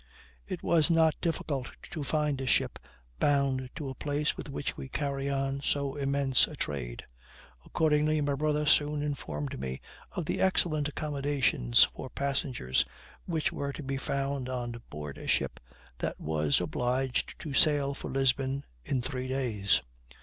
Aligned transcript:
It 0.47 0.63
was 0.63 0.89
not 0.89 1.21
difficult 1.21 1.69
to 1.91 2.03
find 2.03 2.41
a 2.41 2.47
ship 2.47 2.79
bound 3.19 3.69
to 3.75 3.87
a 3.87 3.93
place 3.93 4.35
with 4.35 4.49
which 4.49 4.75
we 4.75 4.89
carry 4.89 5.29
on 5.29 5.61
so 5.61 5.93
immense 5.95 6.47
a 6.47 6.55
trade. 6.55 7.05
Accordingly, 7.67 8.19
my 8.19 8.33
brother 8.33 8.65
soon 8.65 9.03
informed 9.03 9.59
me 9.59 9.79
of 10.13 10.25
the 10.25 10.41
excellent 10.41 10.87
accommodations 10.89 11.83
for 11.83 12.09
passengers 12.09 12.83
which 13.27 13.53
were 13.53 13.73
to 13.73 13.83
be 13.83 13.97
found 13.97 14.49
on 14.49 14.81
board 14.89 15.19
a 15.19 15.27
ship 15.27 15.59
that 15.99 16.19
was 16.19 16.59
obliged 16.59 17.37
to 17.37 17.53
sail 17.53 17.93
for 17.93 18.09
Lisbon 18.09 18.65
in 18.83 19.03
three 19.03 19.27
days. 19.27 19.83